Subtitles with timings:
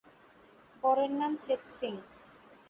[0.83, 1.93] বরের নাম চেৎসিং।